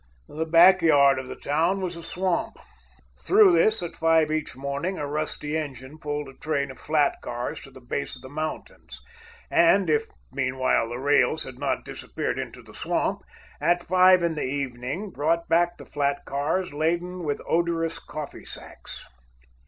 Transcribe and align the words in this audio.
The 0.27 0.47
backyard 0.47 1.19
of 1.19 1.27
the 1.27 1.35
town 1.35 1.79
was 1.79 1.95
a 1.95 2.01
swamp. 2.01 2.57
Through 3.23 3.51
this 3.51 3.83
at 3.83 3.93
five 3.95 4.31
each 4.31 4.55
morning 4.55 4.97
a 4.97 5.05
rusty 5.05 5.55
engine 5.55 5.99
pulled 5.99 6.27
a 6.27 6.33
train 6.33 6.71
of 6.71 6.79
flat 6.79 7.17
cars 7.21 7.61
to 7.61 7.69
the 7.69 7.81
base 7.87 8.15
of 8.15 8.23
the 8.23 8.27
mountains, 8.27 8.99
and, 9.51 9.91
if 9.91 10.05
meanwhile 10.31 10.89
the 10.89 10.97
rails 10.97 11.43
had 11.43 11.59
not 11.59 11.85
disappeared 11.85 12.39
into 12.39 12.63
the 12.63 12.73
swamp, 12.73 13.21
at 13.61 13.83
five 13.83 14.23
in 14.23 14.33
the 14.33 14.41
evening 14.43 15.11
brought 15.11 15.47
back 15.47 15.77
the 15.77 15.85
flat 15.85 16.25
cars 16.25 16.73
laden 16.73 17.23
with 17.23 17.39
odorous 17.47 17.99
coffee 17.99 18.43
sacks. 18.43 19.05